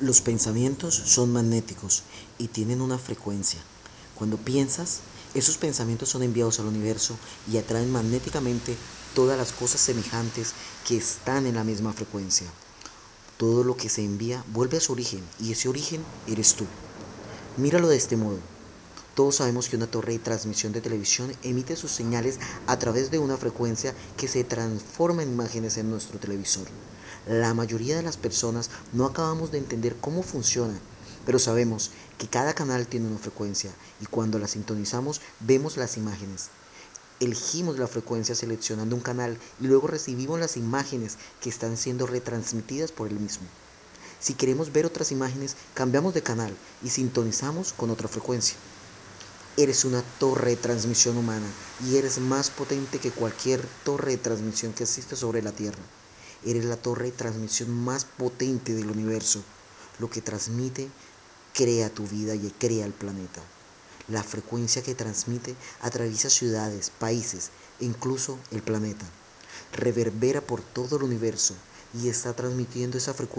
[0.00, 2.04] Los pensamientos son magnéticos
[2.38, 3.60] y tienen una frecuencia.
[4.14, 5.00] Cuando piensas,
[5.34, 7.18] esos pensamientos son enviados al universo
[7.52, 8.78] y atraen magnéticamente
[9.14, 10.54] todas las cosas semejantes
[10.88, 12.46] que están en la misma frecuencia.
[13.36, 16.64] Todo lo que se envía vuelve a su origen y ese origen eres tú.
[17.58, 18.38] Míralo de este modo.
[19.20, 23.18] Todos sabemos que una torre de transmisión de televisión emite sus señales a través de
[23.18, 26.66] una frecuencia que se transforma en imágenes en nuestro televisor.
[27.28, 30.72] La mayoría de las personas no acabamos de entender cómo funciona,
[31.26, 33.70] pero sabemos que cada canal tiene una frecuencia
[34.00, 36.48] y cuando la sintonizamos vemos las imágenes.
[37.20, 42.90] Elegimos la frecuencia seleccionando un canal y luego recibimos las imágenes que están siendo retransmitidas
[42.90, 43.44] por el mismo.
[44.18, 48.56] Si queremos ver otras imágenes, cambiamos de canal y sintonizamos con otra frecuencia.
[49.60, 51.46] Eres una torre de transmisión humana
[51.84, 55.82] y eres más potente que cualquier torre de transmisión que existe sobre la Tierra.
[56.46, 59.42] Eres la torre de transmisión más potente del universo.
[59.98, 60.88] Lo que transmite
[61.52, 63.42] crea tu vida y crea el planeta.
[64.08, 69.04] La frecuencia que transmite atraviesa ciudades, países e incluso el planeta.
[69.74, 71.54] Reverbera por todo el universo
[71.92, 73.30] y está transmitiendo esa frecuencia